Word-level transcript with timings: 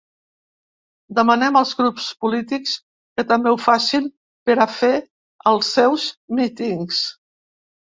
Demanem 1.19 1.59
als 1.61 1.73
grups 1.81 2.07
polítics 2.25 2.75
que 2.95 3.27
també 3.35 3.53
ho 3.55 3.61
facin 3.69 4.11
per 4.49 4.59
a 4.69 4.71
fer 4.81 4.93
els 5.57 5.75
seus 5.81 6.13
mítings. 6.43 7.09